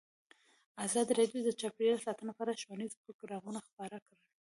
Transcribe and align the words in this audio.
ازادي 0.85 1.11
راډیو 1.19 1.41
د 1.45 1.49
چاپیریال 1.61 1.99
ساتنه 2.05 2.31
په 2.35 2.41
اړه 2.45 2.59
ښوونیز 2.61 2.93
پروګرامونه 3.01 3.59
خپاره 3.67 3.97
کړي. 4.05 4.21